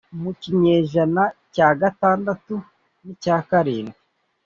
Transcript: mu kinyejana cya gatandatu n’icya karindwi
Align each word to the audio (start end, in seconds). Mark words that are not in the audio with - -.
mu 0.21 0.31
kinyejana 0.41 1.23
cya 1.53 1.69
gatandatu 1.81 2.55
n’icya 3.03 3.37
karindwi 3.49 3.97